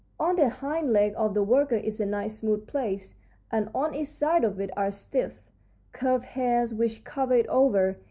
[0.19, 3.13] On the hind leg of the worker is a nice smooth place,
[3.51, 5.51] and on each side of it are stiff,
[5.91, 7.99] curved hairs which cover it over.